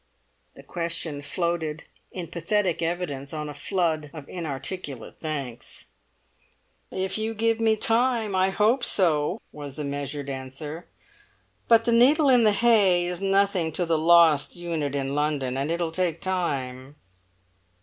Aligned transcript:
The 0.55 0.63
question 0.63 1.21
floated 1.21 1.83
in 2.11 2.25
pathetic 2.25 2.81
evidence 2.81 3.33
on 3.35 3.47
a 3.49 3.53
flood 3.53 4.09
of 4.15 4.27
inarticulate 4.27 5.19
thanks. 5.19 5.85
"If 6.91 7.19
you 7.19 7.35
give 7.35 7.59
me 7.59 7.75
time, 7.75 8.35
I 8.35 8.49
hope 8.49 8.83
so," 8.83 9.39
was 9.51 9.75
the 9.75 9.83
measured 9.83 10.27
answer. 10.27 10.87
"But 11.67 11.85
the 11.85 11.91
needle 11.91 12.29
in 12.29 12.45
the 12.45 12.51
hay 12.51 13.05
is 13.05 13.21
nothing 13.21 13.71
to 13.73 13.85
the 13.85 13.95
lost 13.99 14.55
unit 14.55 14.95
in 14.95 15.13
London, 15.13 15.55
and 15.55 15.69
it 15.69 15.79
will 15.79 15.91
take 15.91 16.19
time. 16.19 16.95